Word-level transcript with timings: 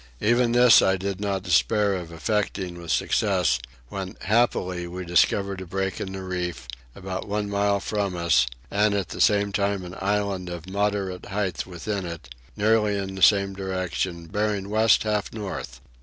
Even 0.19 0.51
this 0.53 0.81
I 0.81 0.97
did 0.97 1.21
not 1.21 1.43
despair 1.43 1.93
of 1.93 2.11
effecting 2.11 2.81
with 2.81 2.89
success 2.89 3.59
when 3.89 4.17
happily 4.21 4.87
we 4.87 5.05
discovered 5.05 5.61
a 5.61 5.67
break 5.67 6.01
in 6.01 6.13
the 6.13 6.23
reef, 6.23 6.67
about 6.95 7.27
one 7.27 7.47
mile 7.51 7.79
from 7.79 8.15
us, 8.15 8.47
and 8.71 8.95
at 8.95 9.09
the 9.09 9.21
same 9.21 9.51
time 9.51 9.85
an 9.85 9.93
island 9.99 10.49
of 10.49 10.65
a 10.67 10.71
moderate 10.71 11.27
height 11.27 11.67
within 11.67 12.03
it, 12.07 12.33
nearly 12.57 12.97
in 12.97 13.13
the 13.13 13.21
same 13.21 13.53
direction, 13.53 14.25
bearing 14.25 14.69
west 14.69 15.03
half 15.03 15.31
north. 15.33 15.81